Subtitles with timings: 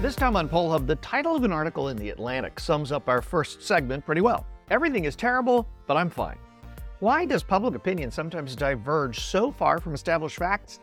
[0.00, 3.06] This time on Poll Hub, the title of an article in The Atlantic sums up
[3.06, 4.46] our first segment pretty well.
[4.70, 6.38] Everything is terrible, but I'm fine.
[7.00, 10.80] Why does public opinion sometimes diverge so far from established facts?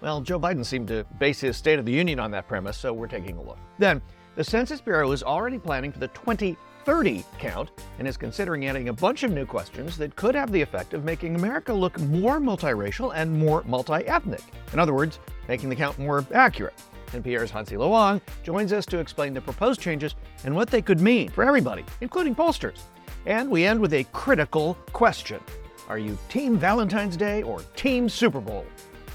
[0.00, 2.92] Well, Joe Biden seemed to base his State of the Union on that premise, so
[2.92, 3.58] we're taking a look.
[3.80, 4.00] Then,
[4.36, 8.92] the Census Bureau is already planning for the 2030 count and is considering adding a
[8.92, 13.12] bunch of new questions that could have the effect of making America look more multiracial
[13.16, 14.42] and more multi ethnic.
[14.72, 15.18] In other words,
[15.48, 16.74] making the count more accurate.
[17.12, 20.14] NPR's Hansi Lo Wang joins us to explain the proposed changes
[20.44, 22.80] and what they could mean for everybody, including pollsters.
[23.26, 25.40] And we end with a critical question
[25.88, 28.64] Are you Team Valentine's Day or Team Super Bowl?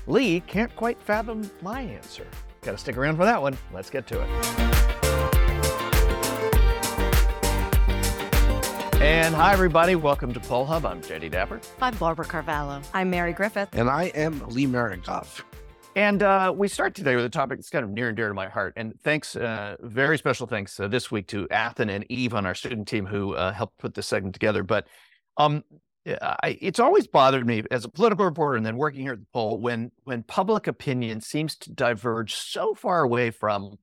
[0.07, 2.27] Lee can't quite fathom my answer.
[2.61, 3.57] Gotta stick around for that one.
[3.73, 4.75] Let's get to it.
[9.01, 9.95] And hi, everybody.
[9.95, 10.83] Welcome to Poll Hub.
[10.83, 11.63] I'm Jay DeDapper.
[11.79, 12.81] I'm Barbara Carvalho.
[12.93, 13.69] I'm Mary Griffith.
[13.73, 15.43] And I am Lee Miringoff.
[15.95, 18.33] And uh, we start today with a topic that's kind of near and dear to
[18.33, 18.73] my heart.
[18.75, 22.53] And thanks, uh, very special thanks uh, this week to Athen and Eve on our
[22.53, 24.61] student team who uh, helped put this segment together.
[24.61, 24.87] But
[25.37, 25.63] um,
[26.05, 29.25] I, it's always bothered me as a political reporter and then working here at the
[29.33, 33.77] poll when when public opinion seems to diverge so far away from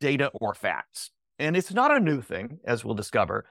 [0.00, 1.10] data or facts.
[1.38, 3.44] And it's not a new thing, as we'll discover.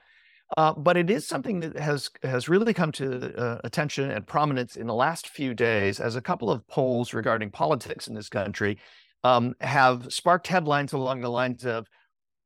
[0.56, 4.76] Uh, but it is something that has has really come to uh, attention and prominence
[4.76, 8.78] in the last few days as a couple of polls regarding politics in this country
[9.22, 11.86] um, have sparked headlines along the lines of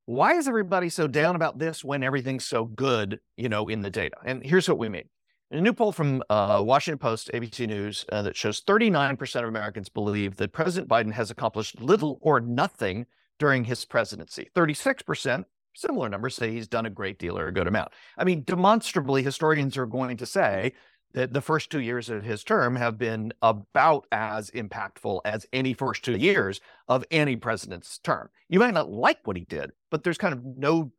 [0.07, 3.91] why is everybody so down about this when everything's so good, you know, in the
[3.91, 4.17] data?
[4.25, 5.09] And here's what we mean.
[5.51, 9.89] a new poll from uh, Washington Post, ABC News, uh, that shows 39% of Americans
[9.89, 13.07] believe that President Biden has accomplished little or nothing
[13.39, 14.51] during his presidency.
[14.55, 17.93] 36% similar numbers say he's done a great deal or a good amount.
[18.17, 20.73] I mean, demonstrably, historians are going to say
[21.15, 25.73] that the first two years of his term have been about as impactful as any
[25.73, 28.29] first two years of any president's term.
[28.49, 30.93] You might not like what he did, but there's kind of no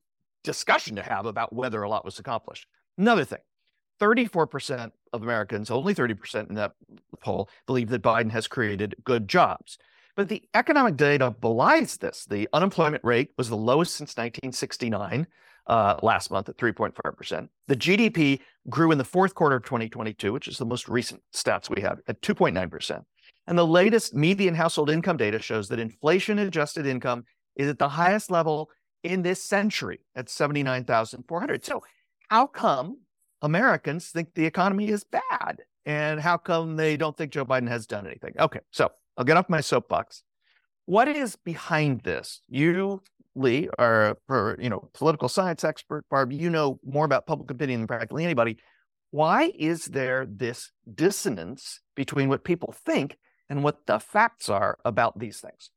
[0.44, 2.68] discussion to have about whether a lot was accomplished.
[2.98, 3.40] Another thing
[4.00, 6.74] 34% of Americans, only 30% in that
[7.22, 9.78] poll, believe that Biden has created good jobs.
[10.16, 12.26] But the economic data belies this.
[12.26, 15.28] The unemployment rate was the lowest since 1969
[15.68, 17.50] uh, last month at 3.5%.
[17.68, 18.40] The GDP
[18.70, 22.00] grew in the fourth quarter of 2022, which is the most recent stats we have,
[22.08, 23.04] at 2.9%.
[23.48, 27.90] And the latest median household income data shows that inflation adjusted income is at the
[27.90, 28.70] highest level
[29.04, 31.64] in this century at 79,400.
[31.64, 31.84] So,
[32.30, 33.02] how come
[33.42, 35.62] Americans think the economy is bad?
[35.86, 38.34] And how come they don't think Joe Biden has done anything?
[38.40, 40.24] Okay, so I'll get off my soapbox.
[40.86, 42.42] What is behind this?
[42.48, 43.02] You,
[43.36, 46.06] Lee, are a you know political science expert.
[46.10, 48.58] Barb, you know more about public opinion than practically anybody.
[49.12, 53.18] Why is there this dissonance between what people think
[53.50, 55.72] and what the facts are about these things?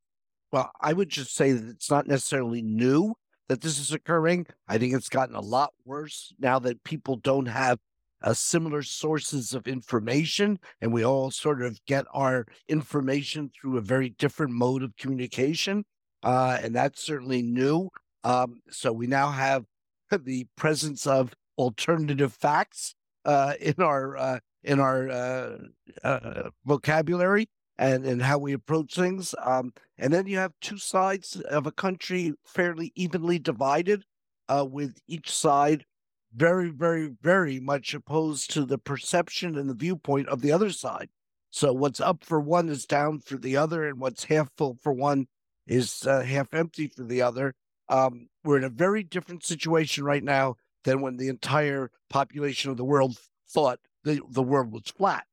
[0.51, 3.15] Well, I would just say that it's not necessarily new
[3.49, 4.47] that this is occurring.
[4.67, 7.79] I think it's gotten a lot worse now that people don't have
[8.23, 13.83] uh, similar sources of information, and we all sort of get our information through a
[13.83, 15.85] very different mode of communication.
[16.23, 17.89] Uh, and that's certainly new.
[18.25, 19.65] Um, so we now have
[20.25, 25.59] the presence of alternative facts uh, in our uh, in our uh,
[26.03, 27.49] uh, vocabulary
[27.79, 29.35] and and how we approach things.
[29.45, 34.05] Um, and then you have two sides of a country fairly evenly divided,
[34.49, 35.85] with each side
[36.35, 41.09] very, very, very much opposed to the perception and the viewpoint of the other side.
[41.51, 44.93] So what's up for one is down for the other, and what's half full for
[44.93, 45.27] one
[45.67, 47.55] is uh, half empty for the other.
[47.89, 52.77] Um, we're in a very different situation right now than when the entire population of
[52.77, 53.19] the world
[53.49, 55.25] thought the, the world was flat.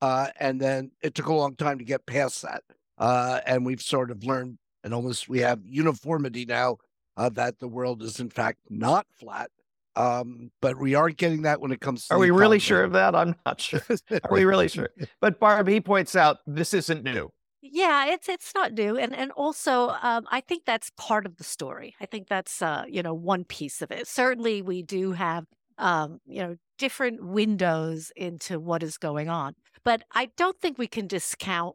[0.00, 2.62] Uh, and then it took a long time to get past that.
[2.98, 6.76] Uh, and we've sort of learned, and almost we have uniformity now
[7.16, 9.50] uh, that the world is in fact not flat.
[9.96, 12.14] Um, but we aren't getting that when it comes to.
[12.14, 13.14] Are we really sure of that?
[13.14, 13.80] I'm not sure.
[14.10, 14.90] Are we really sure?
[15.20, 17.30] But Barb, he points out this isn't new.
[17.62, 21.44] Yeah, it's it's not new, and and also um, I think that's part of the
[21.44, 21.94] story.
[22.00, 24.06] I think that's uh, you know one piece of it.
[24.06, 25.46] Certainly, we do have
[25.78, 29.54] um, you know different windows into what is going on,
[29.84, 31.74] but I don't think we can discount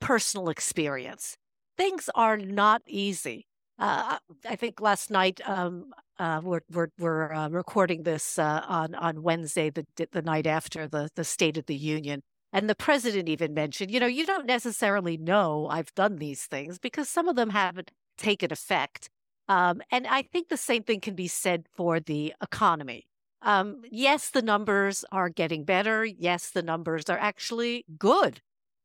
[0.00, 1.36] personal experience.
[1.76, 3.46] Things are not easy.
[3.82, 4.16] Uh,
[4.48, 9.24] I think last night um, uh, we're we're, we're uh, recording this uh, on on
[9.24, 13.54] Wednesday, the the night after the the State of the Union, and the president even
[13.54, 17.50] mentioned, you know, you don't necessarily know I've done these things because some of them
[17.50, 19.10] haven't taken effect.
[19.48, 23.08] Um, and I think the same thing can be said for the economy.
[23.42, 26.04] Um, yes, the numbers are getting better.
[26.04, 28.42] Yes, the numbers are actually good.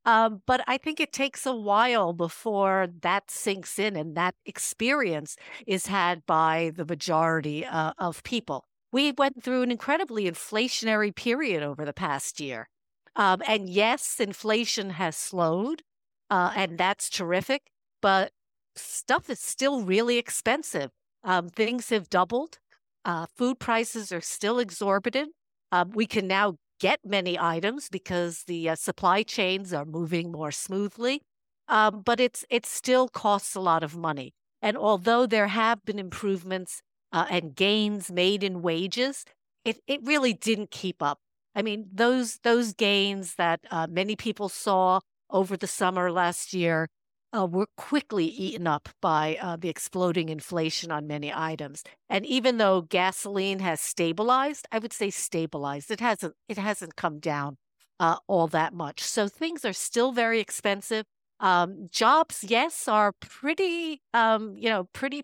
[0.07, 5.35] Um, but I think it takes a while before that sinks in and that experience
[5.67, 8.63] is had by the majority uh, of people.
[8.93, 12.69] We went through an incredibly inflationary period over the past year.
[13.17, 15.81] Um, and yes, inflation has slowed,
[16.29, 17.63] uh, and that's terrific,
[18.01, 18.31] but
[18.75, 20.91] stuff is still really expensive.
[21.25, 22.59] Um, things have doubled.
[23.03, 25.33] Uh, food prices are still exorbitant.
[25.71, 30.51] Um, we can now get many items because the uh, supply chains are moving more
[30.51, 31.21] smoothly.
[31.67, 34.33] Um, but it's it still costs a lot of money.
[34.61, 36.81] And although there have been improvements
[37.11, 39.25] uh, and gains made in wages,
[39.65, 41.19] it it really didn't keep up.
[41.55, 44.99] I mean, those those gains that uh, many people saw
[45.29, 46.87] over the summer last year
[47.37, 51.83] uh, were quickly eaten up by uh, the exploding inflation on many items.
[52.09, 55.91] And even though gasoline has stabilized, I would say stabilized.
[55.91, 56.33] It hasn't.
[56.49, 57.57] It hasn't come down
[57.99, 59.01] uh, all that much.
[59.01, 61.05] So things are still very expensive.
[61.39, 65.23] Um, jobs, yes, are pretty, um, you know, pretty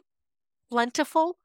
[0.69, 1.37] plentiful,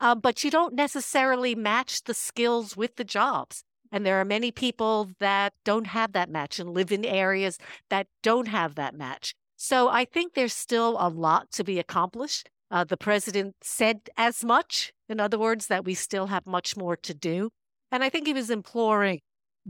[0.00, 3.62] uh, but you don't necessarily match the skills with the jobs.
[3.92, 7.58] And there are many people that don't have that match and live in areas
[7.88, 9.34] that don't have that match.
[9.56, 12.50] So I think there's still a lot to be accomplished.
[12.70, 16.96] Uh, the president said as much, in other words, that we still have much more
[16.96, 17.50] to do.
[17.90, 19.20] And I think he was imploring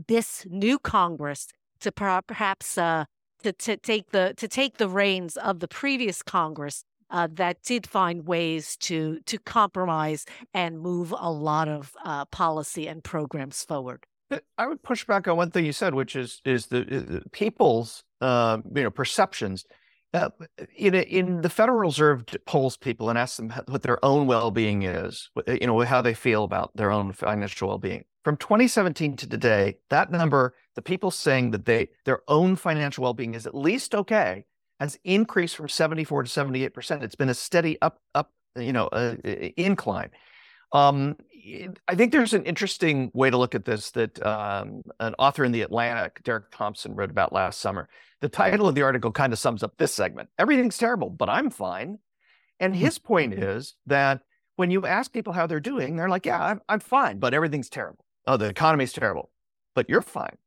[0.07, 1.47] this new Congress
[1.79, 3.05] to perhaps uh,
[3.43, 7.87] to, to take the to take the reins of the previous Congress uh, that did
[7.87, 14.05] find ways to to compromise and move a lot of uh, policy and programs forward.
[14.57, 18.59] I would push back on one thing you said, which is is the people's uh,
[18.73, 19.65] you know perceptions.
[20.13, 20.29] Uh,
[20.75, 24.83] in in the Federal Reserve polls people and asks them what their own well being
[24.83, 28.03] is, you know how they feel about their own financial well being.
[28.23, 33.13] From 2017 to today, that number, the people saying that they their own financial well
[33.13, 34.45] being is at least okay,
[34.79, 37.03] has increased from 74 to 78 percent.
[37.03, 39.15] It's been a steady up up you know uh,
[39.55, 40.09] incline.
[40.71, 41.15] Um,
[41.87, 45.51] I think there's an interesting way to look at this that um, an author in
[45.51, 47.87] the Atlantic, Derek Thompson, wrote about last summer.
[48.19, 51.49] The title of the article kind of sums up this segment Everything's terrible, but I'm
[51.49, 51.99] fine.
[52.59, 52.81] And hmm.
[52.81, 54.21] his point is that
[54.55, 57.69] when you ask people how they're doing, they're like, Yeah, I'm, I'm fine, but everything's
[57.69, 58.03] terrible.
[58.25, 59.31] Oh, the economy's terrible,
[59.73, 60.37] but you're fine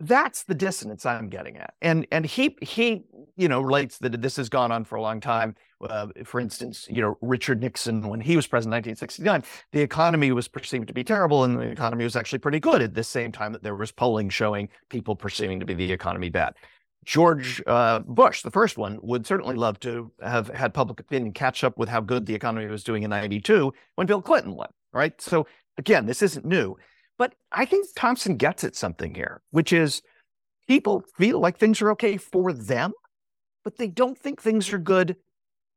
[0.00, 1.74] that's the dissonance I'm getting at.
[1.82, 3.04] And and he he
[3.36, 5.54] you know relates that this has gone on for a long time.
[5.80, 9.42] Uh, for instance, you know Richard Nixon when he was president in 1969,
[9.72, 12.94] the economy was perceived to be terrible, and the economy was actually pretty good at
[12.94, 16.54] the same time that there was polling showing people perceiving to be the economy bad.
[17.04, 21.64] George uh, Bush, the first one, would certainly love to have had public opinion catch
[21.64, 24.68] up with how good the economy was doing in '92 when Bill Clinton won.
[24.92, 25.20] Right.
[25.20, 25.46] So
[25.78, 26.76] again, this isn't new.
[27.20, 30.00] But I think Thompson gets at something here, which is
[30.66, 32.94] people feel like things are okay for them,
[33.62, 35.16] but they don't think things are good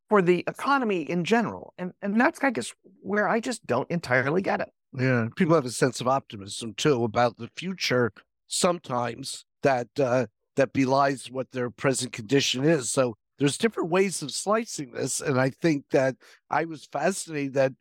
[0.07, 1.73] for the economy in general.
[1.77, 4.69] And and that's I guess where I just don't entirely get it.
[4.97, 5.27] Yeah.
[5.35, 8.13] People have a sense of optimism too about the future
[8.47, 12.89] sometimes that uh that belies what their present condition is.
[12.89, 15.19] So there's different ways of slicing this.
[15.19, 16.15] And I think that
[16.49, 17.73] I was fascinated that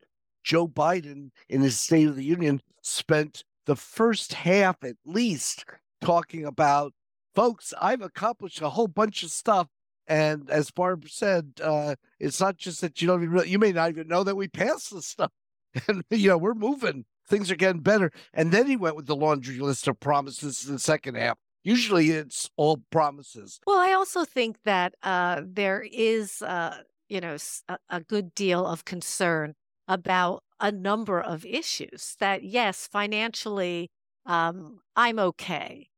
[0.42, 5.64] Joe Biden in his State of the Union spent the first half at least
[6.00, 6.92] talking about
[7.34, 9.68] folks i've accomplished a whole bunch of stuff
[10.06, 13.72] and as barb said uh, it's not just that you don't even really, you may
[13.72, 15.30] not even know that we passed this stuff.
[15.88, 17.06] And you know we're moving.
[17.26, 18.12] Things are getting better.
[18.34, 21.38] And then he went with the laundry list of promises in the second half.
[21.64, 23.58] Usually it's all promises.
[23.66, 27.36] Well i also think that uh, there is uh, you know
[27.68, 29.54] a, a good deal of concern
[29.88, 33.90] about a number of issues that, yes, financially,
[34.24, 35.88] um, I'm okay,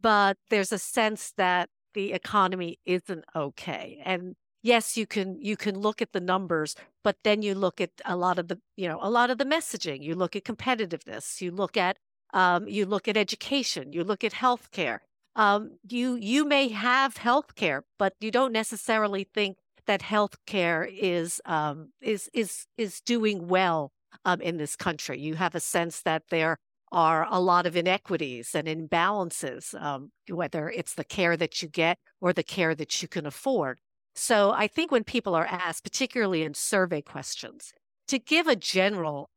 [0.00, 4.00] but there's a sense that the economy isn't okay.
[4.04, 7.90] And yes, you can you can look at the numbers, but then you look at
[8.04, 10.02] a lot of the you know a lot of the messaging.
[10.02, 11.40] You look at competitiveness.
[11.40, 11.96] You look at
[12.34, 13.92] um, you look at education.
[13.92, 14.98] You look at healthcare.
[15.34, 21.92] Um, you you may have healthcare, but you don't necessarily think that healthcare is um,
[22.00, 23.92] is is is doing well
[24.24, 25.20] um, in this country.
[25.20, 26.58] You have a sense that there
[26.92, 31.98] are a lot of inequities and imbalances, um, whether it's the care that you get
[32.20, 33.80] or the care that you can afford.
[34.14, 37.72] So I think when people are asked, particularly in survey questions,
[38.08, 39.30] to give a general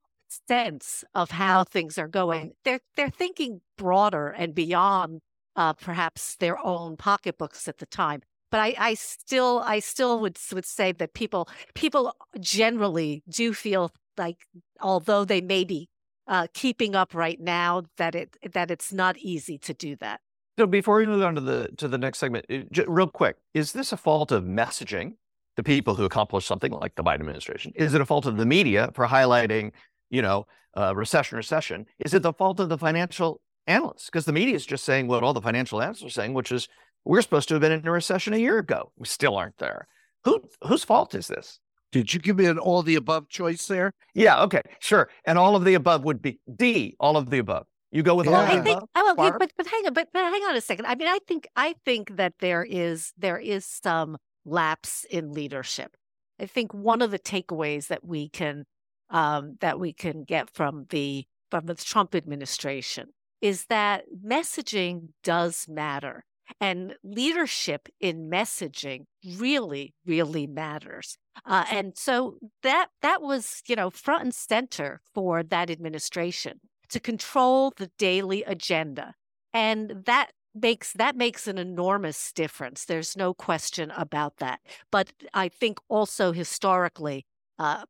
[0.48, 5.22] sense of how things are going, they're they're thinking broader and beyond
[5.55, 8.22] uh, perhaps their own pocketbooks at the time.
[8.51, 13.91] But I, I still I still would would say that people people generally do feel
[14.17, 14.45] like
[14.79, 15.89] although they may be
[16.27, 20.22] uh, keeping up right now, that it that it's not easy to do that.
[20.57, 22.45] So before we move on to the to the next segment,
[22.88, 25.13] real quick, is this a fault of messaging?
[25.57, 28.45] The people who accomplish something like the Biden administration, is it a fault of the
[28.45, 29.72] media for highlighting,
[30.10, 31.86] you know, uh, recession, recession?
[32.00, 34.07] Is it the fault of the financial analysts?
[34.07, 36.67] Because the media is just saying what all the financial analysts are saying, which is
[37.05, 38.91] we're supposed to have been in a recession a year ago.
[38.98, 39.88] We still aren't there.
[40.25, 41.60] Who whose fault is this?
[41.96, 43.94] Did you give me an all the above choice there?
[44.14, 45.08] Yeah, okay, sure.
[45.24, 47.68] And all of the above would be D, all of the above.
[47.90, 48.34] You go with yeah.
[48.34, 48.62] all of the above.
[48.62, 48.90] I think, above.
[48.98, 50.88] Oh, okay, but but hang on, but, but hang on a second.
[50.88, 55.96] I mean, I think I think that there is there is some lapse in leadership.
[56.38, 58.66] I think one of the takeaways that we can
[59.10, 65.66] um, that we can get from the from the Trump administration is that messaging does
[65.70, 66.25] matter.
[66.60, 69.06] And leadership in messaging
[69.38, 71.18] really, really matters.
[71.46, 77.00] Uh, and so that that was, you know, front and center for that administration to
[77.00, 79.13] control the daily agenda.
[79.54, 82.86] And that makes that makes an enormous difference.
[82.86, 84.60] There's no question about that.
[84.92, 87.25] But I think also historically,
[87.60, 87.84] uh,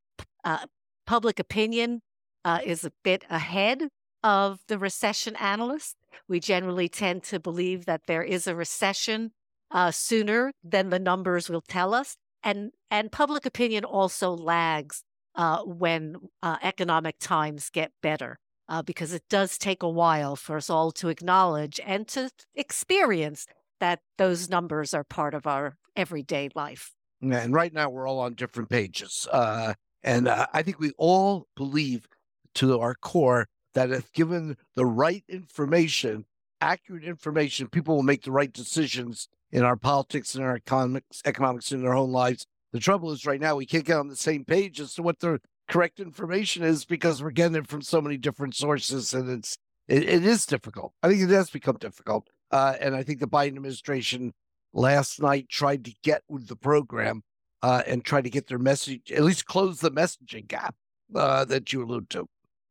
[0.43, 0.65] uh,
[1.05, 2.01] public opinion
[2.43, 3.89] uh, is a bit ahead
[4.23, 5.95] of the recession analysts.
[6.27, 9.31] We generally tend to believe that there is a recession
[9.71, 15.03] uh, sooner than the numbers will tell us, and and public opinion also lags
[15.35, 18.39] uh, when uh, economic times get better.
[18.67, 23.45] Uh, because it does take a while for us all to acknowledge and to experience
[23.79, 26.93] that those numbers are part of our everyday life.
[27.21, 29.27] And right now we're all on different pages.
[29.31, 32.07] Uh, and uh, I think we all believe
[32.55, 36.25] to our core that if given the right information,
[36.59, 41.71] accurate information, people will make the right decisions in our politics and our economics, economics
[41.71, 42.45] in their own lives.
[42.73, 45.19] The trouble is right now we can't get on the same page as to what
[45.19, 49.57] the correct information is because we're getting it from so many different sources, and it's
[49.87, 50.91] it, it is difficult.
[51.01, 54.33] I think it has become difficult, uh, and I think the Biden administration
[54.73, 57.21] last night tried to get with the program
[57.61, 60.75] uh, and try to get their message at least close the messaging gap
[61.15, 62.27] uh, that you allude to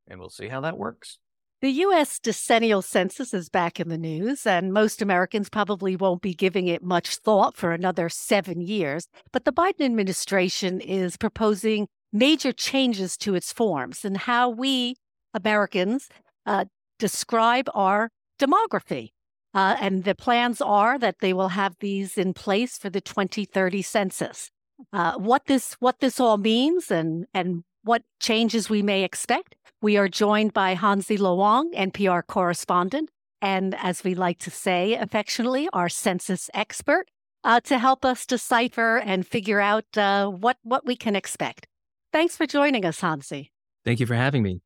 [0.06, 1.18] and we'll see how that works.
[1.64, 2.18] The U.S.
[2.18, 6.82] decennial census is back in the news, and most Americans probably won't be giving it
[6.82, 9.08] much thought for another seven years.
[9.32, 14.96] But the Biden administration is proposing major changes to its forms and how we
[15.32, 16.10] Americans
[16.44, 16.66] uh,
[16.98, 19.12] describe our demography.
[19.54, 23.80] Uh, and the plans are that they will have these in place for the 2030
[23.80, 24.50] census.
[24.92, 29.54] Uh, what this what this all means and and what changes we may expect.
[29.84, 33.10] We are joined by Hansi Lo Wang, NPR correspondent,
[33.42, 37.10] and as we like to say affectionately, our census expert,
[37.44, 41.66] uh, to help us decipher and figure out uh, what, what we can expect.
[42.14, 43.52] Thanks for joining us, Hansi.
[43.84, 44.62] Thank you for having me.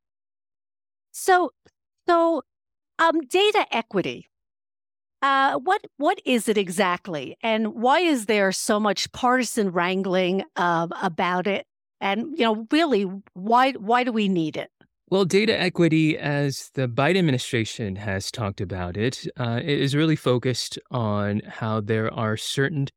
[1.11, 1.51] So,
[2.09, 2.43] so
[3.01, 4.31] um, data equity.
[5.21, 10.87] Uh, what what is it exactly, and why is there so much partisan wrangling uh,
[11.03, 11.67] about it?
[12.01, 14.71] And you know, really, why why do we need it?
[15.11, 20.17] Well, data equity, as the Biden administration has talked about it, uh, it is really
[20.17, 22.89] focused on how there are certain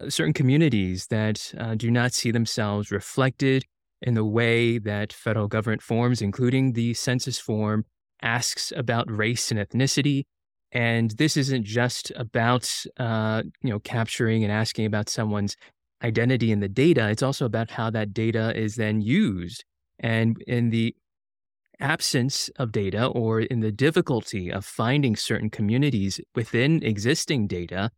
[0.00, 3.64] uh, certain communities that uh, do not see themselves reflected
[4.02, 7.84] in the way that federal government forms, including the census form,
[8.22, 10.24] asks about race and ethnicity.
[10.72, 15.56] And this isn't just about uh, you know capturing and asking about someone's
[16.02, 19.64] identity in the data, it's also about how that data is then used.
[20.00, 20.94] And in the
[21.80, 27.90] absence of data or in the difficulty of finding certain communities within existing data,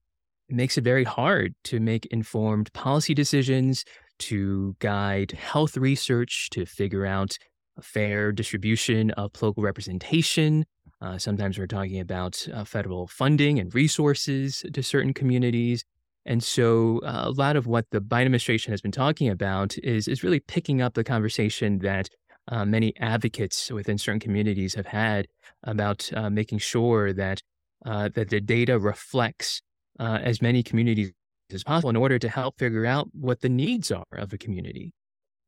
[0.49, 3.85] it makes it very hard to make informed policy decisions,
[4.18, 7.37] to guide health research, to figure out
[7.76, 10.64] a fair distribution of local representation.
[11.00, 15.85] Uh, sometimes we're talking about uh, federal funding and resources to certain communities.
[16.26, 20.08] And so uh, a lot of what the Biden administration has been talking about is,
[20.08, 22.08] is really picking up the conversation that
[22.49, 25.26] uh, many advocates within certain communities have had
[25.62, 27.40] about uh, making sure that
[27.87, 29.62] uh, that the data reflects
[30.00, 31.12] uh, as many communities
[31.52, 34.93] as possible in order to help figure out what the needs are of a community.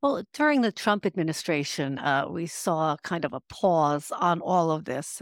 [0.01, 4.85] Well, during the Trump administration, uh, we saw kind of a pause on all of
[4.85, 5.21] this.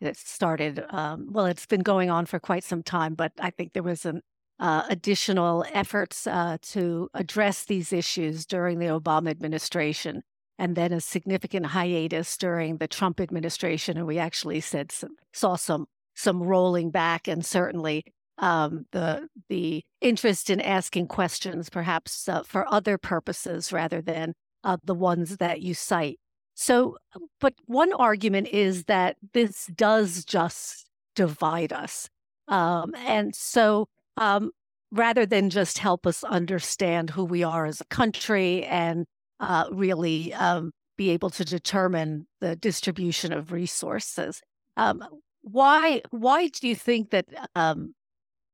[0.00, 3.72] it started, um, well, it's been going on for quite some time, but I think
[3.72, 4.22] there was an
[4.58, 10.22] uh, additional efforts uh, to address these issues during the Obama administration,
[10.58, 13.96] and then a significant hiatus during the Trump administration.
[13.96, 18.04] And we actually said some, saw some some rolling back, and certainly
[18.38, 24.34] um, the the interest in asking questions, perhaps uh, for other purposes rather than
[24.64, 26.18] uh, the ones that you cite.
[26.54, 26.96] So,
[27.40, 32.08] but one argument is that this does just divide us
[32.48, 34.50] Um, and so um,
[34.90, 39.06] rather than just help us understand who we are as a country and
[39.40, 44.40] uh, really um, be able to determine the distribution of resources.
[44.76, 45.02] Um,
[45.42, 47.94] why why do you think that um,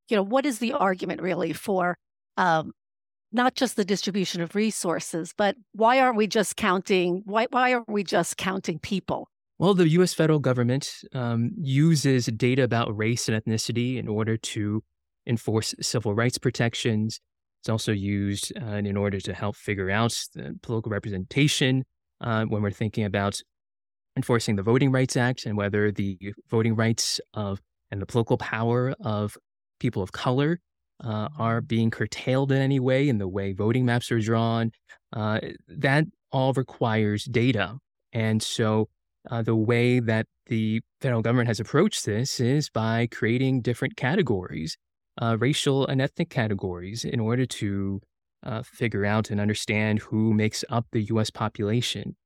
[0.09, 1.97] you know what is the argument really for
[2.37, 2.73] um,
[3.33, 7.23] not just the distribution of resources, but why aren't we just counting?
[7.25, 9.29] Why why aren't we just counting people?
[9.59, 10.13] Well, the U.S.
[10.13, 14.83] federal government um, uses data about race and ethnicity in order to
[15.27, 17.21] enforce civil rights protections.
[17.63, 21.85] It's also used uh, in order to help figure out the political representation
[22.21, 23.41] uh, when we're thinking about
[24.17, 26.19] enforcing the Voting Rights Act and whether the
[26.51, 27.61] voting rights of
[27.93, 29.37] and the political power of
[29.79, 30.59] people of color
[31.05, 34.73] uh, are being curtailed in any way in the way voting maps are drawn.
[35.13, 35.39] Uh,
[35.69, 37.77] that all requires data.
[38.13, 38.89] And so
[39.31, 44.77] uh, the way that the federal government has approached this is by creating different categories,
[45.21, 48.01] uh, racial and ethnic categories, in order to
[48.43, 52.17] uh, figure out and understand who makes up the US population.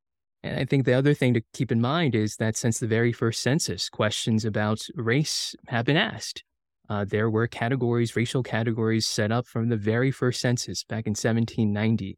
[0.43, 3.13] And I think the other thing to keep in mind is that since the very
[3.13, 6.45] first census, questions about race have been asked.
[6.89, 11.11] Uh, there were categories, racial categories set up from the very first census back in
[11.11, 12.17] 1790.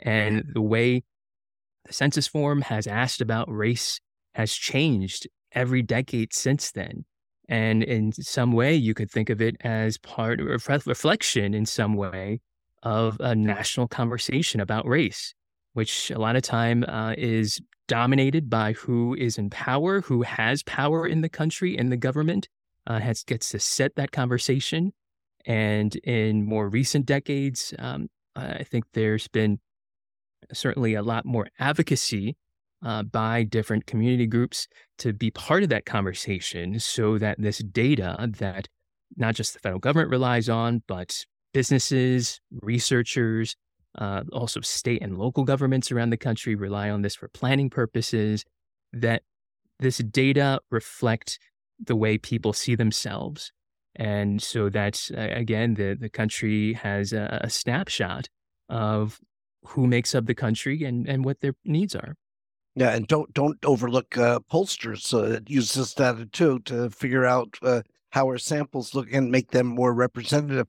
[0.00, 1.04] And the way
[1.84, 4.00] the census form has asked about race
[4.34, 7.04] has changed every decade since then.
[7.48, 11.64] And in some way, you could think of it as part of a reflection in
[11.64, 12.40] some way
[12.82, 15.34] of a national conversation about race,
[15.72, 20.62] which a lot of time uh, is dominated by who is in power, who has
[20.62, 22.48] power in the country, in the government,
[22.86, 24.92] uh, has gets to set that conversation.
[25.46, 29.58] And in more recent decades, um, I think there's been
[30.52, 32.36] certainly a lot more advocacy
[32.84, 34.66] uh, by different community groups
[34.98, 38.68] to be part of that conversation so that this data that
[39.16, 43.56] not just the federal government relies on, but businesses, researchers,
[43.96, 48.44] uh, also state and local governments around the country rely on this for planning purposes,
[48.92, 49.22] that
[49.80, 51.38] this data reflect
[51.84, 53.50] the way people see themselves.
[53.96, 58.28] And so that's, again, the, the country has a, a snapshot
[58.68, 59.18] of
[59.64, 62.14] who makes up the country and, and what their needs are.
[62.78, 65.12] Yeah, and don't don't overlook uh, pollsters.
[65.12, 69.50] Uh, use this data too to figure out uh, how our samples look and make
[69.50, 70.68] them more representative.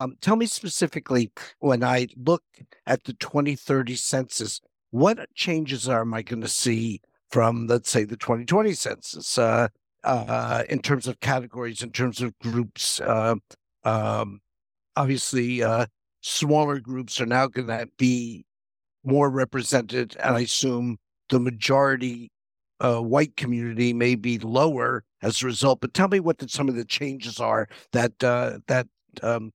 [0.00, 2.42] Um, tell me specifically when I look
[2.86, 8.02] at the 2030 census, what changes are am I going to see from, let's say,
[8.02, 9.38] the 2020 census?
[9.38, 9.68] Uh,
[10.02, 13.00] uh, in terms of categories, in terms of groups.
[13.00, 13.36] Uh,
[13.84, 14.40] um,
[14.96, 15.86] obviously, uh,
[16.20, 18.44] smaller groups are now going to be
[19.04, 20.98] more represented, and I assume
[21.30, 22.30] the majority
[22.80, 25.80] uh, white community may be lower as a result.
[25.80, 28.86] But tell me what the, some of the changes are that uh, that
[29.22, 29.52] um,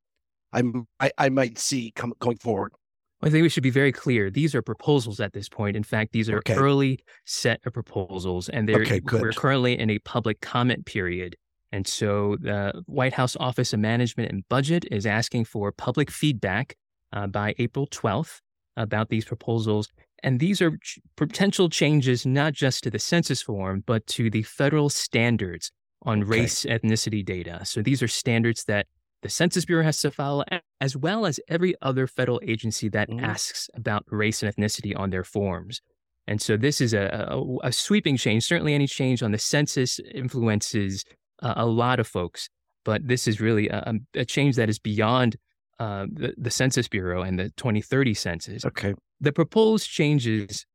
[0.53, 2.73] I, I might see come, going forward.
[3.21, 4.29] I think we should be very clear.
[4.29, 5.75] These are proposals at this point.
[5.75, 6.55] In fact, these are okay.
[6.55, 11.35] early set of proposals, and they're, okay, we're currently in a public comment period.
[11.71, 16.75] And so the White House Office of Management and Budget is asking for public feedback
[17.11, 18.39] uh, by April 12th
[18.77, 19.89] about these proposals.
[20.23, 24.43] And these are ch- potential changes not just to the census form, but to the
[24.43, 25.71] federal standards
[26.03, 26.29] on okay.
[26.29, 27.61] race ethnicity data.
[27.65, 28.87] So these are standards that
[29.21, 30.45] the Census Bureau has to follow,
[30.79, 33.21] as well as every other federal agency that mm.
[33.21, 35.81] asks about race and ethnicity on their forms.
[36.25, 38.45] And so this is a, a, a sweeping change.
[38.45, 41.03] Certainly, any change on the census influences
[41.41, 42.49] uh, a lot of folks,
[42.85, 45.35] but this is really a, a change that is beyond
[45.79, 48.65] uh, the, the Census Bureau and the 2030 census.
[48.65, 48.93] Okay.
[49.21, 50.65] The proposed changes,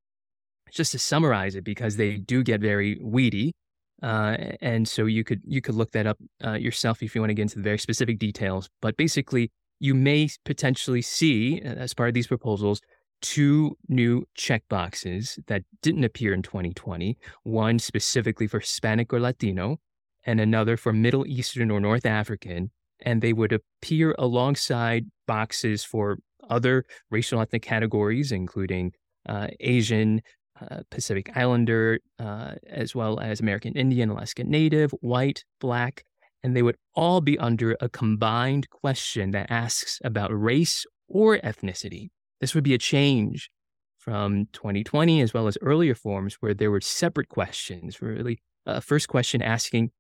[0.70, 3.54] just to summarize it, because they do get very weedy,
[4.02, 7.30] uh, and so you could you could look that up uh, yourself if you want
[7.30, 8.68] to get into the very specific details.
[8.82, 12.80] But basically, you may potentially see uh, as part of these proposals
[13.24, 17.16] two new checkboxes that didn't appear in 2020.
[17.44, 19.78] One specifically for Hispanic or Latino,
[20.24, 22.70] and another for Middle Eastern or North African.
[23.00, 26.18] And they would appear alongside boxes for
[26.54, 28.92] other racial ethnic categories, including
[29.28, 30.20] uh, Asian,
[30.60, 36.04] uh, Pacific Islander, uh, as well as American Indian, Alaska Native, white, black,
[36.42, 42.08] and they would all be under a combined question that asks about race or ethnicity.
[42.40, 43.50] This would be a change
[43.98, 48.02] from 2020 as well as earlier forms where there were separate questions.
[48.02, 49.90] Really, uh, first question asking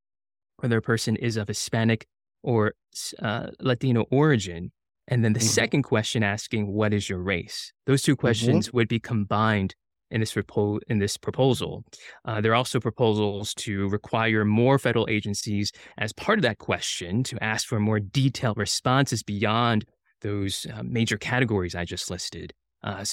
[0.58, 2.06] whether a person is of Hispanic
[2.42, 2.74] or
[3.20, 4.70] uh, Latino origin,
[5.08, 5.48] and then the mm-hmm.
[5.48, 7.72] second question asking what is your race.
[7.86, 8.20] Those two mm-hmm.
[8.20, 8.76] questions mm-hmm.
[8.76, 9.74] would be combined
[10.10, 11.84] in this repo- in this proposal.
[12.24, 17.22] Uh, there are also proposals to require more federal agencies, as part of that question,
[17.24, 19.84] to ask for more detailed responses beyond
[20.20, 22.52] those uh, major categories I just listed.
[22.82, 23.04] Uh,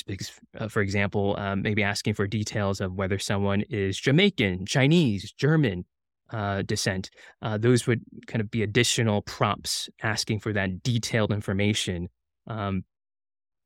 [0.59, 5.85] uh for example, um, maybe asking for details of whether someone is Jamaican, Chinese, German,
[6.31, 7.09] uh, descent,
[7.41, 12.09] uh, those would kind of be additional prompts asking for that detailed information.
[12.47, 12.83] Um,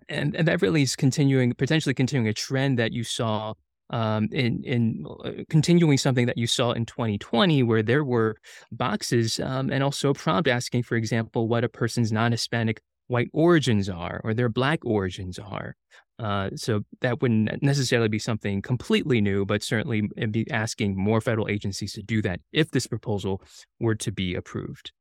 [0.10, 3.54] and, and that really is continuing, potentially continuing a trend that you saw
[3.92, 8.36] um, in in uh, continuing something that you saw in 2020, where there were
[8.72, 13.88] boxes um, and also a prompt asking, for example, what a person's non-Hispanic white origins
[13.88, 15.76] are or their black origins are.
[16.18, 21.50] Uh, so that wouldn't necessarily be something completely new, but certainly be asking more federal
[21.50, 23.42] agencies to do that if this proposal
[23.80, 24.92] were to be approved.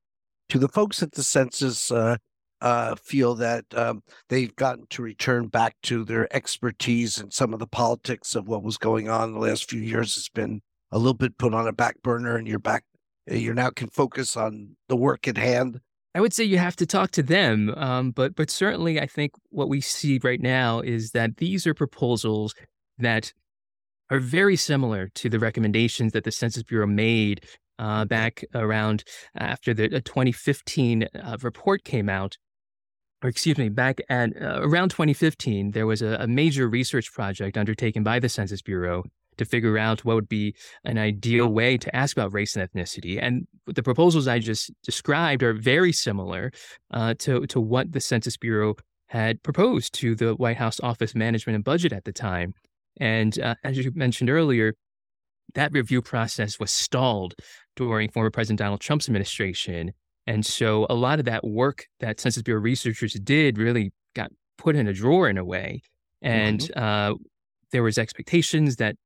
[0.49, 2.17] To the folks at the census uh,
[2.61, 7.61] uh, feel that um, they've gotten to return back to their expertise and some of
[7.61, 11.15] the politics of what was going on the last few years has been a little
[11.15, 12.85] bit put on a back burner, and you're back.
[13.27, 15.81] You're now can focus on the work at hand
[16.15, 19.33] I would say you have to talk to them, um, but but certainly I think
[19.51, 22.55] what we see right now is that these are proposals
[22.99, 23.33] that
[24.11, 27.45] are very similar to the recommendations that the Census Bureau made
[27.81, 29.03] uh, back around
[29.35, 32.37] after the 2015 uh, report came out.
[33.23, 37.57] Or excuse me, back at uh, around 2015, there was a, a major research project
[37.57, 39.05] undertaken by the Census Bureau
[39.39, 43.19] to figure out what would be an ideal way to ask about race and ethnicity.
[43.21, 46.53] And the proposals I just described are very similar
[46.91, 48.75] uh, to, to what the Census Bureau
[49.09, 52.55] had proposed to the White House Office Management and Budget at the time.
[53.01, 54.75] And uh, as you mentioned earlier,
[55.55, 57.35] that review process was stalled
[57.77, 59.93] during former President Donald Trump's administration.
[60.27, 64.77] And so a lot of that work that Census Bureau researchers did really got put
[64.77, 65.83] in a drawer in a way.
[66.23, 66.83] And mm-hmm.
[66.83, 67.15] uh,
[67.73, 68.97] there was expectations that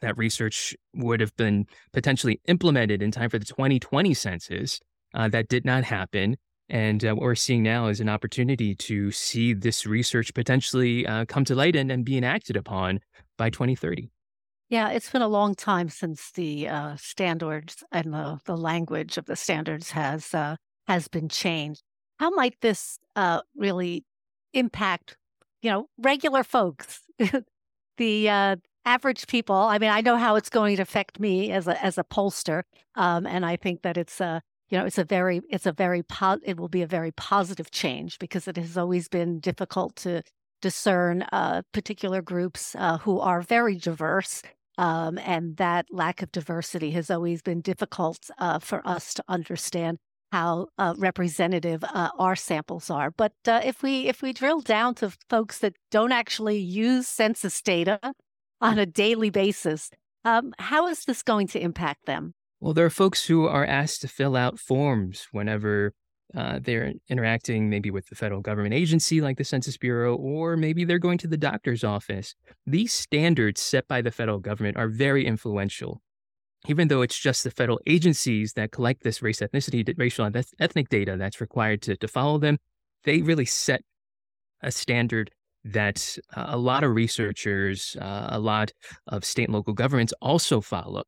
[0.00, 4.80] that research would have been potentially implemented in time for the 2020 census.
[5.12, 6.36] Uh, that did not happen.
[6.68, 11.24] And uh, what we're seeing now is an opportunity to see this research potentially uh,
[11.24, 13.00] come to light and, and be enacted upon
[13.36, 14.08] by 2030.
[14.68, 19.26] Yeah, it's been a long time since the uh, standards and the, the language of
[19.26, 20.54] the standards has uh,
[20.86, 21.82] has been changed.
[22.20, 24.04] How might this uh, really
[24.52, 25.16] impact,
[25.60, 27.00] you know, regular folks?
[27.96, 28.56] the uh,
[28.90, 29.54] average people.
[29.54, 32.62] I mean, I know how it's going to affect me as a as a pollster,
[32.96, 36.02] um, and I think that it's a you know it's a very it's a very
[36.02, 40.22] po- it will be a very positive change because it has always been difficult to
[40.60, 44.42] discern uh, particular groups uh, who are very diverse.
[44.78, 49.98] Um, and that lack of diversity has always been difficult uh, for us to understand
[50.32, 53.10] how uh, representative uh, our samples are.
[53.10, 57.60] But uh, if we if we drill down to folks that don't actually use census
[57.62, 57.98] data
[58.60, 59.90] on a daily basis.
[60.24, 62.34] Um, how is this going to impact them?
[62.60, 65.94] Well, there are folks who are asked to fill out forms whenever
[66.34, 70.84] uh, they're interacting maybe with the federal government agency like the Census Bureau, or maybe
[70.84, 72.34] they're going to the doctor's office.
[72.66, 76.02] These standards set by the federal government are very influential.
[76.68, 80.90] Even though it's just the federal agencies that collect this race, ethnicity, racial, and ethnic
[80.90, 82.58] data that's required to, to follow them,
[83.04, 83.82] they really set
[84.62, 85.30] a standard
[85.64, 88.72] that uh, a lot of researchers, uh, a lot
[89.08, 91.02] of state and local governments also follow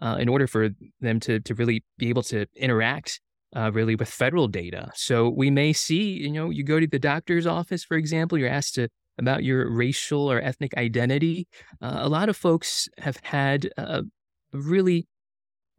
[0.00, 3.20] uh, in order for them to, to really be able to interact
[3.56, 4.90] uh, really with federal data.
[4.94, 8.48] So we may see, you know, you go to the doctor's office, for example, you're
[8.48, 8.88] asked to
[9.18, 11.48] about your racial or ethnic identity.
[11.80, 14.04] Uh, a lot of folks have had a
[14.52, 15.08] really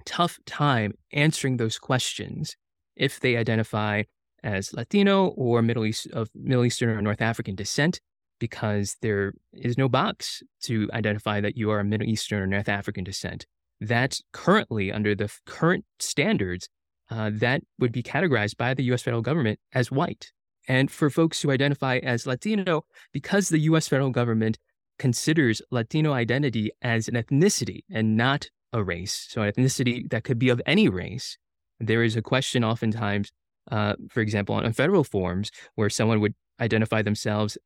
[0.06, 2.56] tough time answering those questions
[2.96, 4.04] if they identify
[4.44, 8.00] as Latino or Middle East of Middle Eastern or North African descent
[8.40, 12.70] because there is no box to identify that you are a Middle Eastern or North
[12.70, 13.46] African descent.
[13.82, 16.70] That currently, under the current standards,
[17.10, 20.32] uh, that would be categorized by the US federal government as white.
[20.68, 24.58] And for folks who identify as Latino, because the US federal government
[24.98, 30.38] considers Latino identity as an ethnicity and not a race, so an ethnicity that could
[30.38, 31.38] be of any race,
[31.80, 33.32] there is a question oftentimes
[33.70, 37.58] uh, for example, on federal forms where someone would identify themselves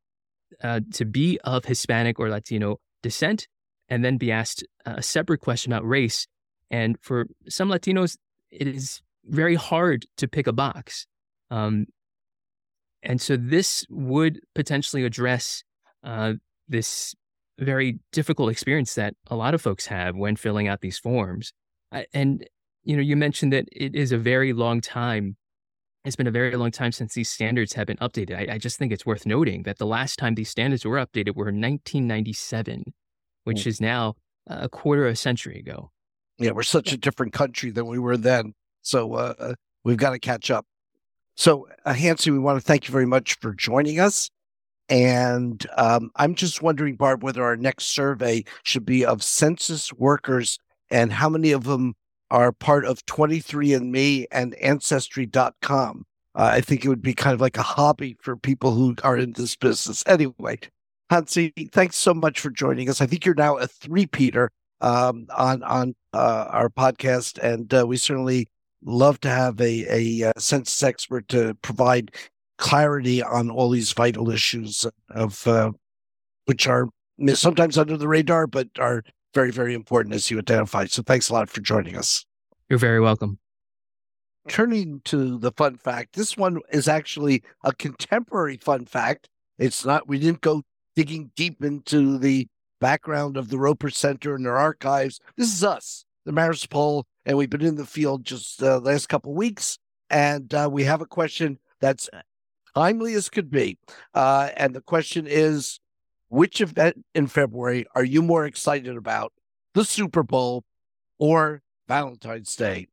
[0.64, 3.48] uh, to be of Hispanic or Latino descent
[3.90, 6.28] and then be asked a separate question about race.
[6.70, 8.18] And for some Latinos,
[8.52, 11.06] it is very hard to pick a box.
[11.52, 11.88] Um,
[13.02, 15.64] and so this would potentially address
[16.04, 16.34] uh,
[16.68, 17.14] this
[17.60, 21.54] very difficult experience that a lot of folks have when filling out these forms.
[22.14, 22.48] And,
[22.84, 25.38] you know, you mentioned that it is a very long time
[26.06, 28.50] it's been a very long time since these standards have been updated.
[28.50, 31.36] I, I, just think it's worth noting that the last time these standards were updated
[31.36, 32.94] were in 1997.
[33.46, 34.16] which is now
[34.48, 35.92] a quarter of a century ago.
[36.38, 38.54] Yeah, we're such a different country than we were then.
[38.82, 40.66] So uh, uh we've got to catch up.
[41.36, 44.30] So, uh, Hansi, we want to thank you very much for joining us.
[44.90, 50.60] And um, I'm just wondering, Barb, whether our next survey should be of census workers
[50.92, 51.96] and how many of them
[52.34, 56.06] are part of 23andMe and Ancestry.com.
[56.36, 59.16] Uh, I think it would be kind of like a hobby for people who are
[59.16, 60.04] in this business.
[60.08, 60.58] Anyway,
[61.12, 63.02] Hansi, thanks so much for joining us.
[63.02, 64.50] I think you're now a three-peater
[64.82, 68.50] um, on on uh, our podcast, and uh, we certainly
[68.84, 72.16] love to have a, a, uh, census expert to provide
[72.58, 75.72] clarity on all these vital issues of uh,
[76.46, 76.90] which are
[77.36, 80.86] sometimes under the radar, but are very, very important as you identify.
[80.86, 82.26] So thanks a lot for joining us.
[82.70, 83.40] You're very welcome.
[84.48, 89.30] Turning to the fun fact, this one is actually a contemporary fun fact.
[89.58, 90.64] It's not, we didn't go
[90.96, 92.48] digging deep into the
[92.82, 95.20] background of the Roper Center and their archives.
[95.38, 98.80] This is us, the Marist Poll, and we've been in the field just the uh,
[98.80, 99.78] last couple weeks.
[100.10, 102.10] And uh, we have a question that's
[102.76, 103.78] timely as could be.
[104.14, 105.80] Uh, and the question is
[106.34, 109.32] which event in February are you more excited about,
[109.76, 110.64] the Super Bowl
[111.20, 112.88] or Valentine's Day?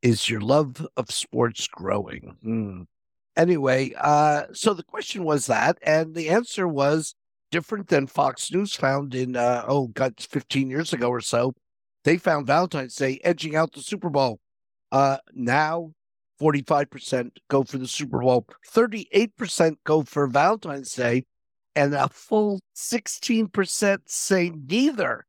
[0.00, 2.34] Is your love of sports growing?
[2.42, 2.82] Hmm.
[3.36, 7.14] Anyway, uh, so the question was that, and the answer was
[7.50, 11.52] different than Fox News found in, uh, oh, God, 15 years ago or so.
[12.04, 14.40] They found Valentine's Day edging out the Super Bowl.
[14.90, 15.92] Uh, now
[16.40, 21.24] 45% go for the Super Bowl, 38% go for Valentine's Day,
[21.76, 25.26] and a full 16% say neither.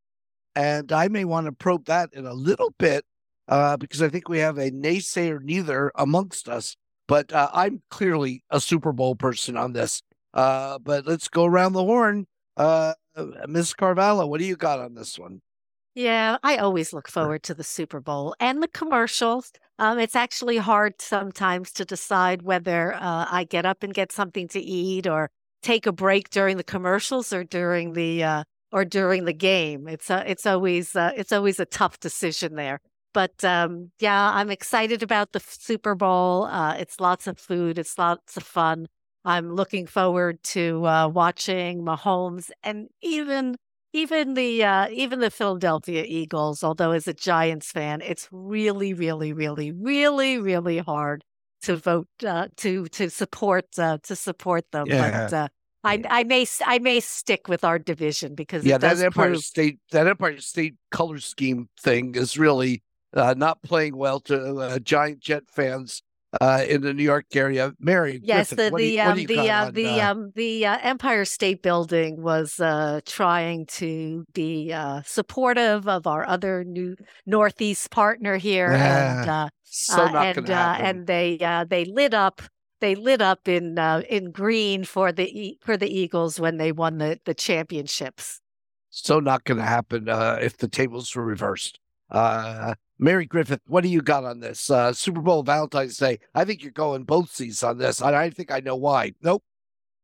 [0.55, 3.05] And I may want to probe that in a little bit
[3.47, 6.75] uh, because I think we have a naysayer neither amongst us.
[7.07, 10.01] But uh, I'm clearly a Super Bowl person on this.
[10.33, 12.25] Uh, but let's go around the horn.
[12.55, 12.93] Uh,
[13.47, 13.73] Ms.
[13.73, 15.41] Carvalho, what do you got on this one?
[15.95, 19.51] Yeah, I always look forward to the Super Bowl and the commercials.
[19.79, 24.47] Um, it's actually hard sometimes to decide whether uh, I get up and get something
[24.49, 29.25] to eat or take a break during the commercials or during the uh, or during
[29.25, 29.87] the game.
[29.87, 32.79] It's uh, it's always uh, it's always a tough decision there.
[33.13, 36.45] But um, yeah, I'm excited about the Super Bowl.
[36.45, 37.79] Uh, it's lots of food.
[37.79, 38.87] It's lots of fun.
[39.25, 43.55] I'm looking forward to uh, watching Mahomes and even
[43.93, 49.33] even the uh, even the Philadelphia Eagles, although as a Giants fan, it's really, really,
[49.33, 51.23] really, really, really hard
[51.67, 54.87] to vote uh, to to support uh, to support them.
[54.87, 55.25] Yeah.
[55.25, 55.47] But uh,
[55.83, 59.35] I I may I may stick with our division because yeah, that Empire.
[59.35, 64.79] State that Empire State color scheme thing is really uh, not playing well to uh,
[64.79, 66.01] Giant Jet fans
[66.41, 67.73] uh, in the New York area.
[67.79, 72.21] Mary, yes, the the um, the uh, the uh, um, the uh, Empire State Building
[72.21, 79.29] was uh, trying to be uh, supportive of our other new Northeast partner here, and
[79.29, 81.37] uh, so and and they
[81.69, 82.41] they lit up
[82.79, 83.77] they lit up in
[84.09, 88.41] in green for the for the Eagles when they won the the championships.
[88.89, 91.79] So not going to happen if the tables were reversed.
[92.09, 94.69] Uh, Mary Griffith, what do you got on this?
[94.69, 96.19] Uh, Super Bowl, Valentine's Day.
[96.33, 98.01] I think you're going both seats on this.
[98.01, 99.13] I, I think I know why.
[99.21, 99.43] Nope.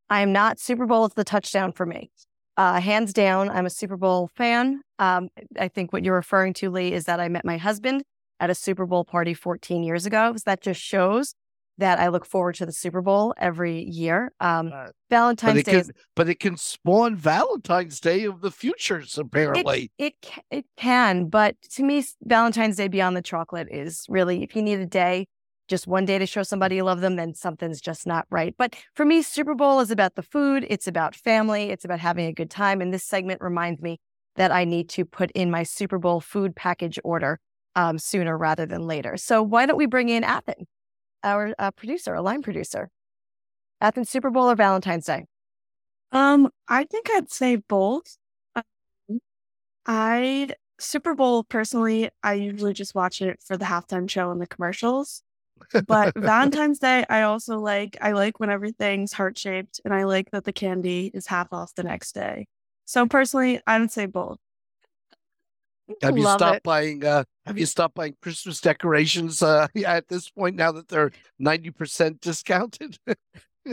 [0.10, 0.60] I am not.
[0.60, 2.12] Super Bowl is the touchdown for me.
[2.56, 4.82] Uh, hands down, I'm a Super Bowl fan.
[5.00, 8.04] Um, I think what you're referring to, Lee, is that I met my husband
[8.40, 10.34] at a Super Bowl party 14 years ago.
[10.36, 11.34] So that just shows
[11.78, 14.32] that I look forward to the Super Bowl every year.
[14.40, 18.52] Um, uh, Valentine's but Day, can, is, but it can spawn Valentine's Day of the
[18.52, 19.18] futures.
[19.18, 21.30] Apparently, it, it it can.
[21.30, 25.28] But to me, Valentine's Day beyond the chocolate is really if you need a day,
[25.68, 28.54] just one day to show somebody you love them, then something's just not right.
[28.58, 30.66] But for me, Super Bowl is about the food.
[30.70, 31.72] It's about family.
[31.72, 32.82] It's about having a good time.
[32.82, 34.00] And this segment reminds me
[34.36, 37.40] that I need to put in my Super Bowl food package order
[37.76, 39.18] um, sooner rather than later.
[39.18, 40.68] So why don't we bring in Athen?
[41.24, 42.90] Our uh, producer, a line producer.
[43.82, 45.26] Athens Super Bowl or Valentine's Day?
[46.12, 48.18] Um, I think I'd say both.
[48.56, 49.20] Um,
[49.86, 54.48] I Super Bowl personally, I usually just watch it for the halftime show and the
[54.48, 55.24] commercials.
[55.88, 57.98] But Valentine's Day, I also like.
[58.02, 61.74] I like when everything's heart shaped, and I like that the candy is half off
[61.76, 62.48] the next day.
[62.86, 64.40] So personally, I would say both.
[66.02, 66.64] Have you stopped it.
[66.64, 67.04] buying?
[67.04, 70.56] Uh, have you stopped buying Christmas decorations uh, at this point?
[70.56, 72.98] Now that they're ninety percent discounted.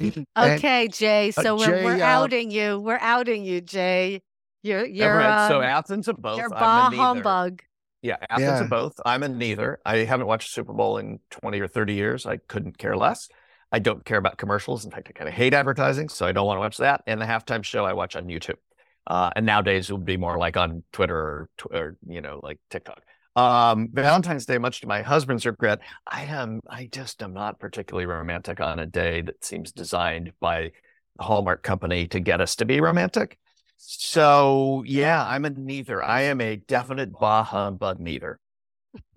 [0.00, 1.32] okay, Jay.
[1.36, 2.80] Uh, so uh, Jay, we're, we're uh, outing you.
[2.80, 4.22] We're outing you, Jay.
[4.62, 5.48] You're you're right.
[5.48, 6.38] so um, Athens of both.
[6.38, 7.62] You're bah humbug.
[8.02, 8.64] Yeah, Athens yeah.
[8.64, 9.00] of both.
[9.04, 9.80] I'm a neither.
[9.84, 12.26] I haven't watched a Super Bowl in 20 or 30 years.
[12.26, 13.28] I couldn't care less.
[13.72, 14.84] I don't care about commercials.
[14.84, 17.02] In fact, I kind of hate advertising, so I don't want to watch that.
[17.06, 18.58] And the halftime show I watch on YouTube.
[19.06, 22.58] Uh, and nowadays it would be more like on Twitter or, or you know, like
[22.70, 23.02] TikTok.
[23.36, 28.06] Um, Valentine's Day, much to my husband's regret, I am I just am not particularly
[28.06, 30.72] romantic on a day that seems designed by
[31.16, 33.38] the Hallmark company to get us to be romantic.
[33.76, 36.02] So yeah, I'm a neither.
[36.02, 38.40] I am a definite bah humbug neither.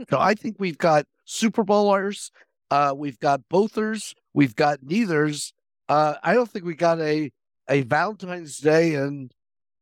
[0.10, 2.32] so I think we've got Super Bowlers,
[2.72, 5.54] uh, we've got bothers, we've got neithers.
[5.88, 7.32] Uh, I don't think we got a
[7.70, 9.32] a Valentine's Day and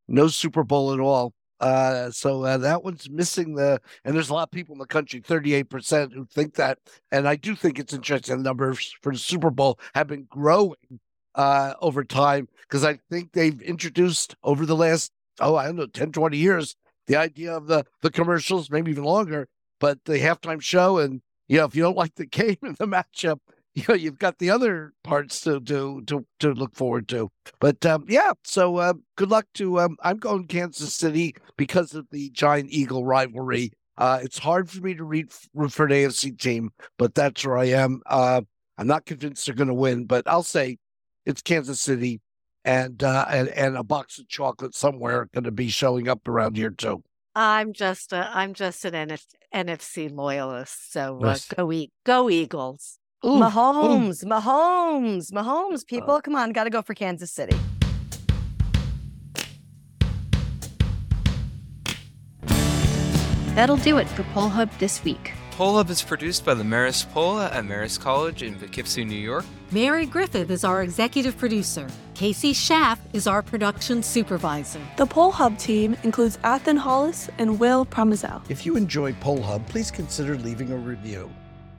[0.07, 1.33] no Super Bowl at all.
[1.59, 4.85] Uh, so uh, that one's missing the, and there's a lot of people in the
[4.85, 6.77] country, 38% who think that.
[7.11, 8.37] And I do think it's interesting.
[8.37, 10.99] The numbers for the Super Bowl have been growing
[11.35, 15.87] uh, over time because I think they've introduced over the last, oh, I don't know,
[15.87, 16.75] 10, 20 years,
[17.07, 19.47] the idea of the, the commercials, maybe even longer,
[19.79, 20.99] but the halftime show.
[20.99, 23.39] And, you know, if you don't like the game and the matchup,
[23.77, 27.29] you know, you've got the other parts to to to, to look forward to.
[27.59, 29.79] But um, yeah, so uh, good luck to.
[29.79, 33.71] Um, I'm going Kansas City because of the Giant Eagle rivalry.
[33.95, 37.65] Uh, it's hard for me to read for an AFC team, but that's where I
[37.65, 38.01] am.
[38.07, 38.41] Uh,
[38.79, 40.77] I'm not convinced they're going to win, but I'll say
[41.27, 42.19] it's Kansas City,
[42.65, 46.57] and uh, and and a box of chocolate somewhere going to be showing up around
[46.57, 47.03] here too.
[47.35, 52.96] I'm just a, I'm just an NF- NFC loyalist, so uh, go e- go Eagles.
[53.25, 54.27] Ooh, Mahomes, ooh.
[54.27, 57.57] Mahomes, Mahomes, people, uh, come on, got to go for Kansas City.
[63.55, 65.33] That'll do it for Poll Hub this week.
[65.53, 69.43] Poll Hub is produced by the Marist Poll at Marist College in Poughkeepsie, New York.
[69.71, 71.87] Mary Griffith is our executive producer.
[72.13, 74.79] Casey Schaff is our production supervisor.
[74.97, 78.43] The Poll Hub team includes Athen Hollis and Will Promazel.
[78.47, 81.31] If you enjoyed Poll Hub, please consider leaving a review.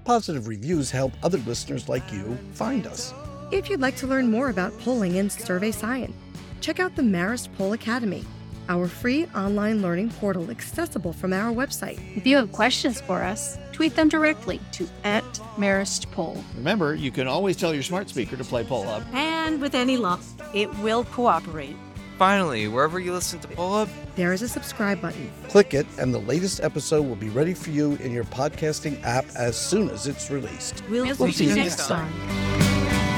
[0.09, 3.13] Positive reviews help other listeners like you find us.
[3.53, 6.17] If you'd like to learn more about polling and survey science,
[6.63, 8.25] check out the Marist Poll Academy,
[8.71, 12.01] our free online learning portal accessible from our website.
[12.17, 15.25] If you have questions for us, tweet them directly to at
[15.59, 16.43] Marist Poll.
[16.57, 19.03] Remember, you can always tell your smart speaker to play Poll Hub.
[19.13, 20.23] And with any luck,
[20.55, 21.77] it will cooperate.
[22.19, 25.31] Finally, wherever you listen to Poll Hub, there is a subscribe button.
[25.49, 29.25] Click it, and the latest episode will be ready for you in your podcasting app
[29.37, 30.83] as soon as it's released.
[30.91, 32.13] We'll, we'll see you next time.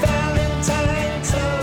[0.02, 1.59] time.